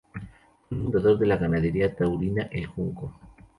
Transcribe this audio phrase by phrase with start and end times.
[0.67, 3.13] Fue el fundador de la ganadería taurina El Junco.